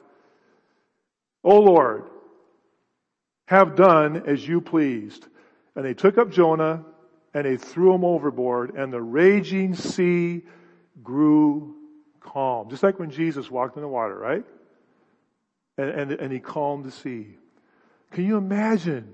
[1.44, 2.04] Oh Lord,
[3.46, 5.26] have done as you pleased.
[5.76, 6.84] And they took up Jonah
[7.32, 10.42] and they threw him overboard and the raging sea
[11.02, 11.74] grew
[12.20, 12.70] calm.
[12.70, 14.44] Just like when Jesus walked in the water, right?
[15.76, 17.36] And, and, and he calmed the sea.
[18.12, 19.12] Can you imagine?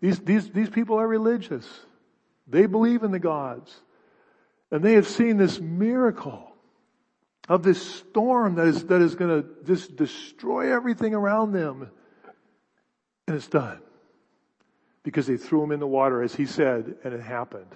[0.00, 1.66] These, these, these people are religious.
[2.46, 3.74] They believe in the gods.
[4.70, 6.52] And they have seen this miracle
[7.48, 11.90] of this storm that is, that is going to just destroy everything around them.
[13.26, 13.80] And it's done.
[15.02, 17.74] Because they threw him in the water as he said, and it happened.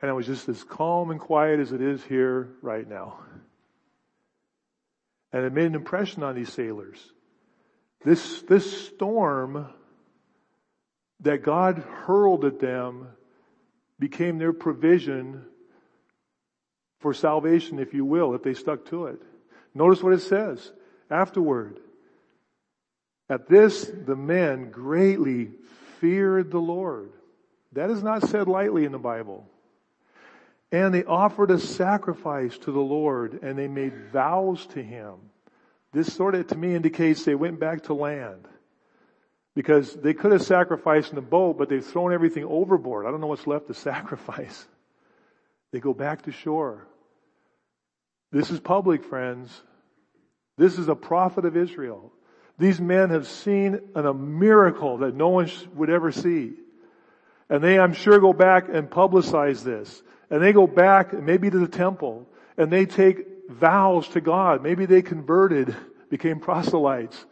[0.00, 3.18] And it was just as calm and quiet as it is here right now.
[5.32, 6.98] And it made an impression on these sailors.
[8.04, 9.68] This, this storm
[11.20, 13.08] that God hurled at them
[13.98, 15.44] became their provision
[17.00, 19.20] for salvation, if you will, if they stuck to it.
[19.74, 20.72] Notice what it says
[21.10, 21.80] afterward.
[23.28, 25.50] At this, the men greatly
[26.00, 27.12] feared the Lord.
[27.72, 29.46] That is not said lightly in the Bible.
[30.72, 35.14] And they offered a sacrifice to the Lord and they made vows to Him.
[35.92, 38.46] This sort of, to me, indicates they went back to land.
[39.54, 43.06] Because they could have sacrificed in the boat, but they've thrown everything overboard.
[43.06, 44.66] I don't know what's left to sacrifice.
[45.72, 46.86] They go back to shore.
[48.30, 49.50] This is public, friends.
[50.56, 52.12] This is a prophet of Israel.
[52.58, 56.54] These men have seen a miracle that no one would ever see.
[57.48, 60.02] And they, I'm sure, go back and publicize this.
[60.28, 64.62] And they go back, maybe to the temple, and they take vows to God.
[64.62, 65.74] Maybe they converted,
[66.10, 67.24] became proselytes.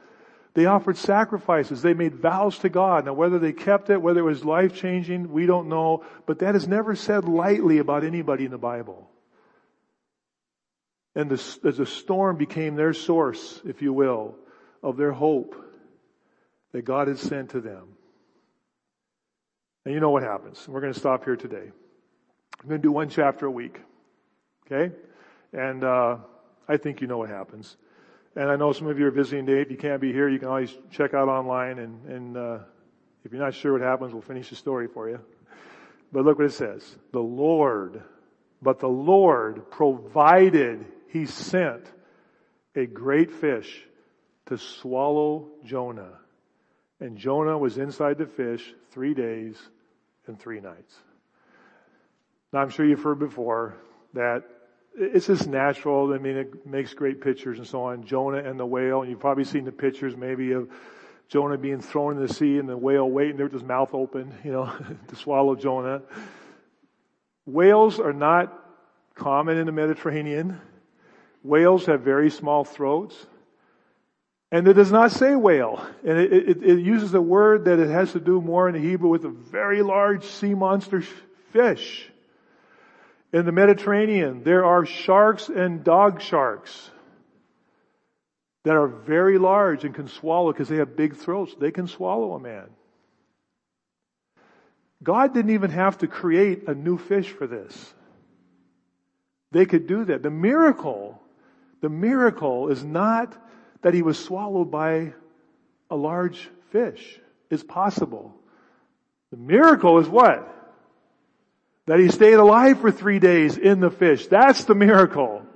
[0.55, 1.83] They offered sacrifices.
[1.83, 3.05] They made vows to God.
[3.05, 6.57] Now whether they kept it, whether it was life changing, we don't know, but that
[6.57, 9.11] is never said lightly about anybody in the Bible.
[11.15, 14.37] And the, as the storm became their source, if you will,
[14.87, 15.57] of their hope
[16.71, 17.89] that God had sent to them.
[19.85, 20.69] And you know what happens.
[20.69, 21.73] We're going to stop here today.
[22.63, 23.81] I'm going to do one chapter a week.
[24.65, 24.95] Okay?
[25.53, 26.19] And, uh,
[26.69, 27.77] I think you know what happens.
[28.37, 29.61] And I know some of you are visiting today.
[29.61, 32.59] If you can't be here, you can always check out online and, and, uh,
[33.25, 35.19] if you're not sure what happens, we'll finish the story for you.
[36.13, 36.97] But look what it says.
[37.11, 38.05] The Lord,
[38.63, 41.85] but the Lord provided, He sent
[42.77, 43.86] a great fish
[44.47, 46.19] to swallow Jonah.
[47.01, 49.57] And Jonah was inside the fish three days
[50.27, 50.95] and three nights.
[52.53, 53.77] Now I'm sure you've heard before
[54.15, 54.45] that
[54.99, 56.15] it's just natural.
[56.15, 58.05] I mean, it makes great pictures and so on.
[58.05, 60.71] Jonah and the whale, and you've probably seen the pictures maybe of
[61.29, 64.33] Jonah being thrown in the sea and the whale waiting there with his mouth open,
[64.43, 64.73] you know,
[65.09, 66.03] to swallow Jonah.
[67.45, 68.59] Whales are not
[69.15, 70.61] common in the Mediterranean.
[71.43, 73.15] Whales have very small throats.
[74.53, 75.85] And it does not say whale.
[76.05, 78.81] And it, it, it, uses a word that it has to do more in the
[78.81, 81.03] Hebrew with a very large sea monster
[81.53, 82.09] fish.
[83.33, 86.91] In the Mediterranean, there are sharks and dog sharks
[88.63, 91.55] that are very large and can swallow because they have big throats.
[91.59, 92.69] They can swallow a man.
[95.03, 97.95] God didn't even have to create a new fish for this.
[99.53, 100.23] They could do that.
[100.23, 101.21] The miracle,
[101.81, 103.37] the miracle is not
[103.87, 105.13] that he was swallowed by
[105.91, 107.21] a large fish.
[107.51, 108.35] is possible.
[109.31, 110.53] The miracle is what?
[111.87, 114.27] That he stayed alive for three days in the fish.
[114.27, 115.47] That's the miracle.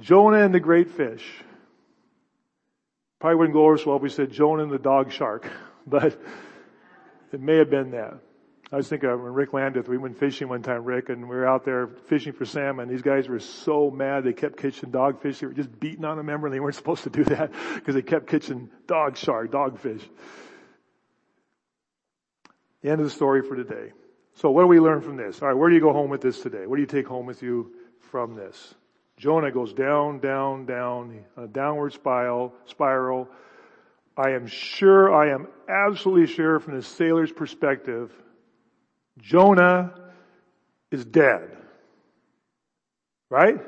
[0.00, 1.24] Jonah and the great fish.
[3.20, 5.48] Probably wouldn't go over so well if we said Jonah and the dog shark,
[5.86, 6.20] but
[7.32, 8.14] it may have been that.
[8.70, 11.46] I was thinking when Rick Landeth, we went fishing one time, Rick, and we were
[11.46, 12.88] out there fishing for salmon.
[12.88, 15.38] These guys were so mad they kept catching dogfish.
[15.38, 16.50] They were just beating on them, remember?
[16.50, 20.02] They weren't supposed to do that because they kept catching dog shark, dogfish.
[22.82, 23.92] The end of the story for today.
[24.34, 25.40] So what do we learn from this?
[25.40, 26.66] Alright, where do you go home with this today?
[26.66, 27.72] What do you take home with you
[28.10, 28.74] from this?
[29.16, 33.28] Jonah goes down, down, down, a downward spiral, spiral.
[34.16, 38.12] I am sure, I am absolutely sure from the sailor's perspective,
[39.18, 39.94] Jonah
[40.90, 41.56] is dead.
[43.30, 43.58] Right?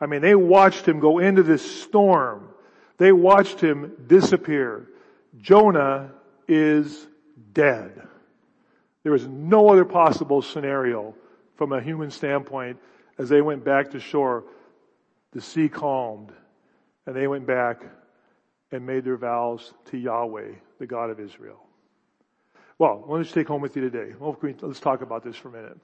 [0.00, 2.48] I mean, they watched him go into this storm.
[2.98, 4.88] They watched him disappear.
[5.40, 6.10] Jonah
[6.48, 7.06] is
[7.52, 8.06] dead.
[9.02, 11.14] There was no other possible scenario
[11.56, 12.78] from a human standpoint
[13.18, 14.44] as they went back to shore.
[15.32, 16.32] The sea calmed
[17.06, 17.82] and they went back
[18.72, 21.60] and made their vows to Yahweh, the God of Israel.
[22.84, 24.12] Well, did you take home with you today?
[24.60, 25.78] Let's talk about this for a minute.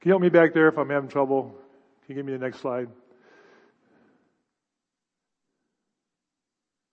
[0.00, 1.54] Can you help me back there if I'm having trouble?
[2.06, 2.88] Can you give me the next slide?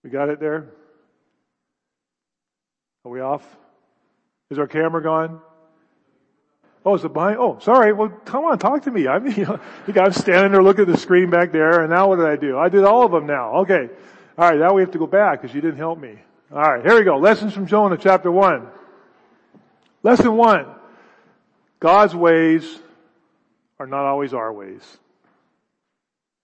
[0.03, 0.69] We got it there?
[3.05, 3.45] Are we off?
[4.49, 5.41] Is our camera gone?
[6.85, 7.37] Oh, is it behind?
[7.37, 7.93] Oh, sorry.
[7.93, 9.07] Well, come on, talk to me.
[9.07, 9.59] I mean, you know,
[10.01, 12.57] I'm standing there looking at the screen back there, and now what did I do?
[12.57, 13.57] I did all of them now.
[13.57, 13.89] Okay.
[14.37, 16.17] All right, now we have to go back because you didn't help me.
[16.51, 17.17] All right, here we go.
[17.17, 18.67] Lessons from Jonah, chapter one.
[20.07, 20.67] Lesson one.
[21.81, 22.79] God's ways
[23.77, 24.81] are not always our ways.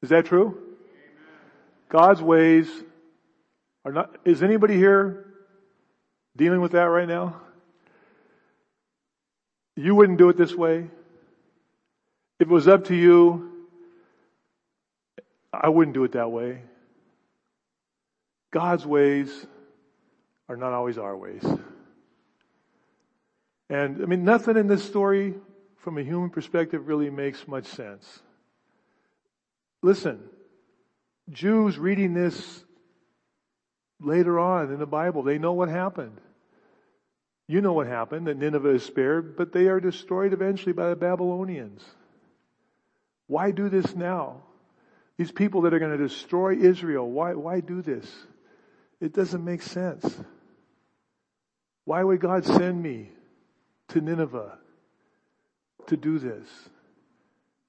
[0.02, 0.62] Is that true?
[1.88, 2.68] God's ways
[3.86, 5.28] are not, is anybody here
[6.36, 7.40] dealing with that right now?
[9.78, 10.80] You wouldn't do it this way.
[12.40, 13.66] If it was up to you,
[15.54, 16.64] I wouldn't do it that way.
[18.52, 19.32] God's ways
[20.50, 21.46] are not always our ways.
[23.74, 25.34] And I mean, nothing in this story
[25.78, 28.20] from a human perspective really makes much sense.
[29.82, 30.20] Listen,
[31.32, 32.64] Jews reading this
[34.00, 36.22] later on in the Bible, they know what happened.
[37.48, 40.96] You know what happened, that Nineveh is spared, but they are destroyed eventually by the
[40.96, 41.84] Babylonians.
[43.26, 44.44] Why do this now?
[45.18, 48.06] These people that are going to destroy Israel, why, why do this?
[49.02, 50.06] It doesn't make sense.
[51.86, 53.10] Why would God send me
[53.90, 54.58] to Nineveh
[55.88, 56.48] to do this?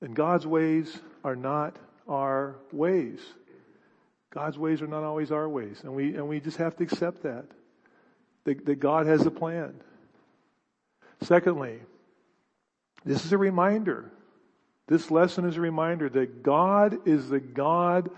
[0.01, 1.77] And God's ways are not
[2.09, 3.21] our ways.
[4.31, 5.81] God's ways are not always our ways.
[5.83, 7.47] And we, and we just have to accept that
[8.45, 9.75] that, that God has a plan.
[11.23, 11.81] Secondly,
[13.05, 14.11] this is a reminder.
[14.87, 18.11] This lesson is a reminder that God is the God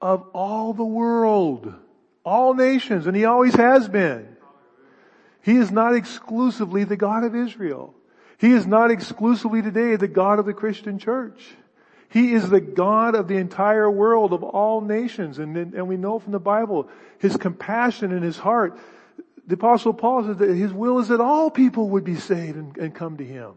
[0.00, 1.74] of all the world,
[2.24, 4.36] all nations, and He always has been.
[5.42, 7.94] He is not exclusively the God of Israel.
[8.38, 11.42] He is not exclusively today the God of the Christian church.
[12.10, 15.38] He is the God of the entire world, of all nations.
[15.38, 18.78] And, and we know from the Bible, His compassion and His heart.
[19.46, 22.76] The apostle Paul says that His will is that all people would be saved and,
[22.78, 23.54] and come to Him.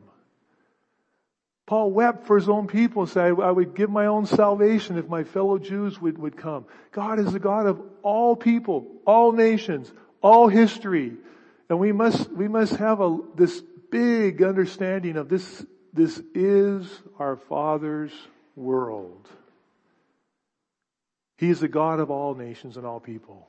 [1.71, 5.07] Paul wept for his own people and said, I would give my own salvation if
[5.07, 6.65] my fellow Jews would, would come.
[6.91, 9.89] God is the God of all people, all nations,
[10.21, 11.13] all history.
[11.71, 16.85] And we must, we must have a, this big understanding of this, this is
[17.17, 18.11] our Father's
[18.57, 19.29] world.
[21.37, 23.47] He is the God of all nations and all people.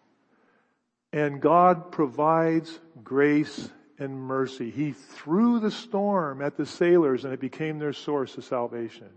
[1.13, 3.69] And God provides grace
[3.99, 4.71] and mercy.
[4.71, 9.11] He threw the storm at the sailors and it became their source of salvation.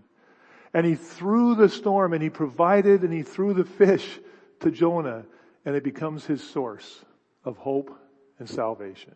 [0.73, 4.19] And he threw the storm and he provided and he threw the fish
[4.61, 5.25] to Jonah
[5.63, 7.05] and it becomes his source
[7.43, 7.95] of hope
[8.39, 9.15] and salvation.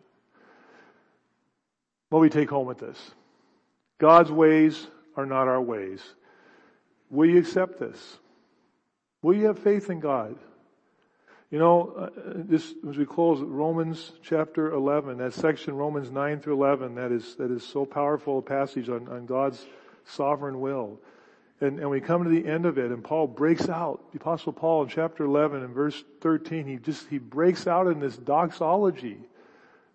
[2.08, 2.98] What we take home with this?
[3.98, 6.02] God's ways are not our ways.
[7.10, 8.18] Will you accept this?
[9.22, 10.36] Will you have faith in God?
[11.50, 16.54] You know, uh, this, as we close, Romans chapter 11, that section, Romans 9 through
[16.54, 19.66] 11, that is, that is so powerful a passage on, on God's
[20.04, 21.00] sovereign will.
[21.60, 24.52] And, and we come to the end of it and Paul breaks out, the apostle
[24.52, 29.18] Paul in chapter 11 and verse 13, he just, he breaks out in this doxology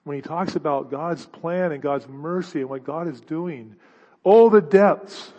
[0.03, 3.75] when he talks about God's plan and God's mercy and what God is doing.
[4.23, 5.31] Oh, the depths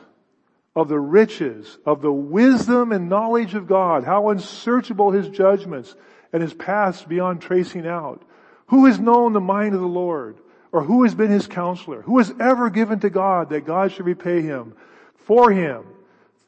[0.77, 5.97] of the riches, of the wisdom and knowledge of God, how unsearchable His judgments
[6.33, 8.23] and His paths beyond tracing out.
[8.67, 10.37] Who has known the mind of the Lord?
[10.73, 12.03] Or who has been His counselor?
[12.03, 14.75] Who has ever given to God that God should repay Him?
[15.15, 15.87] For Him,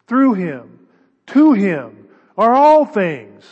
[0.08, 0.88] through Him,
[1.28, 3.44] to Him are all things.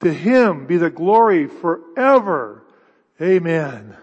[0.00, 2.64] To Him be the glory forever.
[3.20, 3.96] Amen.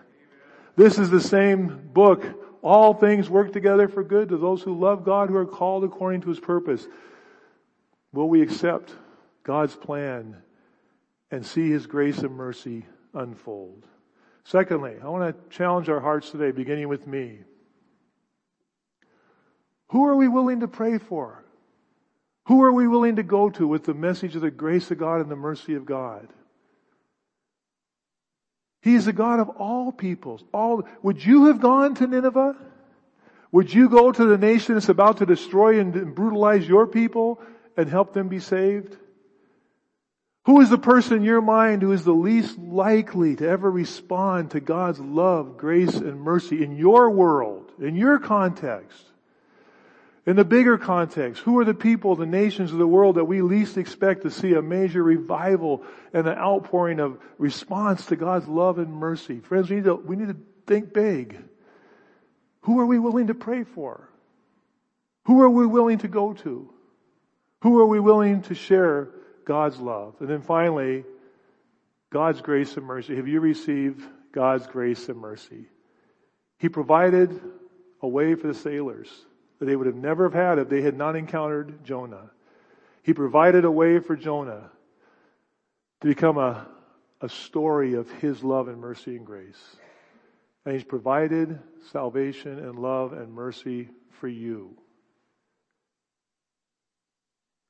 [0.75, 2.23] This is the same book
[2.63, 6.21] all things work together for good to those who love God, who are called according
[6.21, 6.87] to his purpose.
[8.13, 8.93] Will we accept
[9.43, 10.37] God's plan
[11.29, 13.85] and see his grace and mercy unfold?
[14.45, 17.39] Secondly, I want to challenge our hearts today, beginning with me.
[19.89, 21.42] Who are we willing to pray for?
[22.47, 25.21] Who are we willing to go to with the message of the grace of God
[25.21, 26.27] and the mercy of God?
[28.81, 30.43] He is the God of all peoples.
[30.53, 32.57] All, would you have gone to Nineveh?
[33.53, 37.41] Would you go to the nation that's about to destroy and brutalize your people
[37.77, 38.97] and help them be saved?
[40.45, 44.51] Who is the person in your mind who is the least likely to ever respond
[44.51, 49.12] to God's love, grace, and mercy in your world, in your context?
[50.25, 53.41] In the bigger context, who are the people, the nations of the world that we
[53.41, 58.79] least expect to see a major revival and an outpouring of response to God's love
[58.79, 59.41] and mercy?
[59.41, 61.43] Friends, we need to, we need to think big.
[62.61, 64.09] Who are we willing to pray for?
[65.25, 66.73] Who are we willing to go to?
[67.61, 69.09] Who are we willing to share
[69.43, 70.15] God's love?
[70.21, 71.03] And then finally,
[72.09, 73.17] God's grace and mercy.
[73.17, 74.01] Have you received
[74.31, 75.65] God's grace and mercy?
[76.59, 77.41] He provided
[78.01, 79.09] a way for the sailors
[79.65, 82.31] they would have never have had if they had not encountered Jonah.
[83.03, 84.71] He provided a way for Jonah
[86.01, 86.67] to become a,
[87.21, 89.75] a story of his love and mercy and grace.
[90.65, 91.59] And he's provided
[91.91, 93.89] salvation and love and mercy
[94.19, 94.77] for you.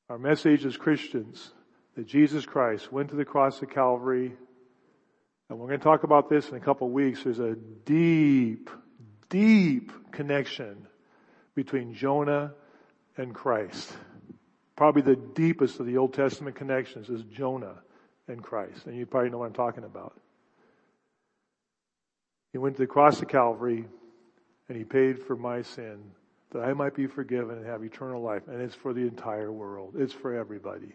[0.08, 1.52] Our message as Christians
[1.96, 4.34] that Jesus Christ went to the cross of Calvary,
[5.48, 7.24] and we're going to talk about this in a couple of weeks.
[7.24, 8.70] There's a deep,
[9.28, 10.86] deep connection
[11.54, 12.52] between Jonah
[13.16, 13.92] and Christ.
[14.76, 17.76] Probably the deepest of the Old Testament connections is Jonah
[18.28, 18.86] and Christ.
[18.86, 20.18] And you probably know what I'm talking about.
[22.52, 23.84] He went to the cross of Calvary
[24.68, 25.98] and he paid for my sin
[26.50, 28.42] that I might be forgiven and have eternal life.
[28.48, 29.94] And it's for the entire world.
[29.98, 30.94] It's for everybody.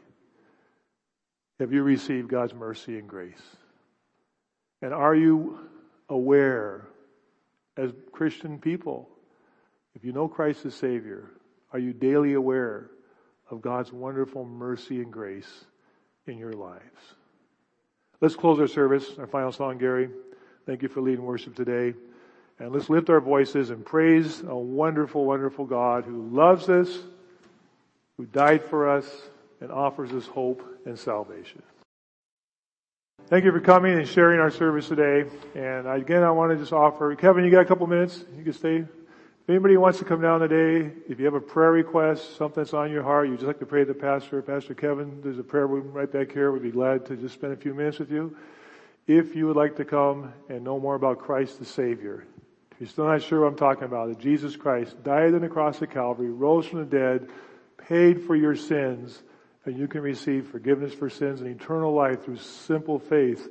[1.59, 3.41] Have you received God's mercy and grace?
[4.81, 5.59] And are you
[6.07, 6.87] aware
[7.75, 9.09] as Christian people
[9.99, 11.29] if you know Christ as Savior,
[11.73, 12.89] are you daily aware
[13.51, 15.65] of God's wonderful mercy and grace
[16.25, 16.79] in your lives?
[18.21, 20.09] Let's close our service, our final song, Gary.
[20.65, 21.95] Thank you for leading worship today.
[22.59, 26.99] And let's lift our voices and praise a wonderful, wonderful God who loves us,
[28.15, 29.05] who died for us,
[29.59, 31.61] and offers us hope and salvation.
[33.27, 35.25] Thank you for coming and sharing our service today.
[35.55, 38.23] And again, I want to just offer, Kevin, you got a couple minutes?
[38.37, 38.85] You can stay
[39.49, 42.91] anybody wants to come down today, if you have a prayer request, something that's on
[42.91, 45.65] your heart, you'd just like to pray to the pastor, Pastor Kevin, there's a prayer
[45.65, 46.51] room right back here.
[46.51, 48.37] We'd be glad to just spend a few minutes with you.
[49.07, 52.25] If you would like to come and know more about Christ the Savior,
[52.73, 55.49] if you're still not sure what I'm talking about, that Jesus Christ died on the
[55.49, 57.29] cross of Calvary, rose from the dead,
[57.87, 59.19] paid for your sins,
[59.65, 63.47] and you can receive forgiveness for sins and eternal life through simple faith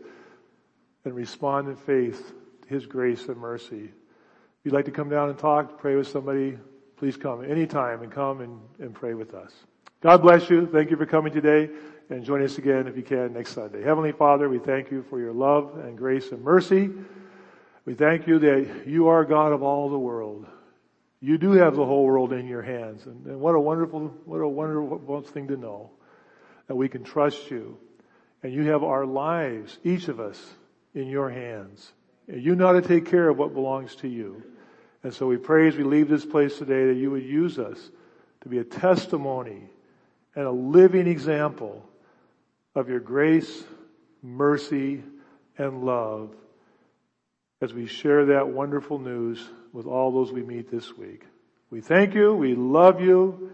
[1.05, 2.33] and respond in faith
[2.63, 3.91] to His grace and mercy
[4.65, 6.59] you'd like to come down and talk, pray with somebody,
[6.97, 9.53] please come anytime and come and, and pray with us.
[10.01, 10.67] God bless you.
[10.67, 11.71] Thank you for coming today
[12.11, 13.83] and join us again if you can next Sunday.
[13.83, 16.91] Heavenly Father, we thank you for your love and grace and mercy.
[17.85, 20.47] We thank you that you are God of all the world.
[21.21, 23.07] You do have the whole world in your hands.
[23.07, 25.91] And, and what a wonderful, what a wonderful thing to know
[26.69, 27.77] that we can trust you.
[28.43, 30.41] And you have our lives, each of us,
[30.95, 31.93] in your hands.
[32.29, 34.43] You know how to take care of what belongs to you.
[35.03, 37.79] And so we pray as we leave this place today that you would use us
[38.43, 39.63] to be a testimony
[40.35, 41.89] and a living example
[42.75, 43.65] of your grace,
[44.23, 45.03] mercy,
[45.57, 46.35] and love
[47.61, 51.25] as we share that wonderful news with all those we meet this week.
[51.71, 52.35] We thank you.
[52.35, 53.53] We love you.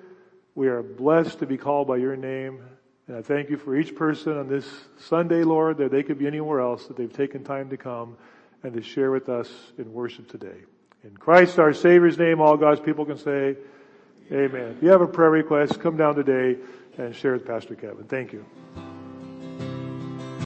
[0.55, 2.61] We are blessed to be called by your name.
[3.07, 4.67] And I thank you for each person on this
[4.99, 8.17] Sunday, Lord, that they could be anywhere else, that they've taken time to come
[8.65, 9.49] and to share with us
[9.79, 10.63] in worship today.
[11.05, 13.57] In Christ our Savior's name, all God's people can say,
[14.33, 14.75] Amen.
[14.77, 16.59] If you have a prayer request, come down today
[16.97, 18.05] and share with Pastor Kevin.
[18.05, 18.45] Thank you.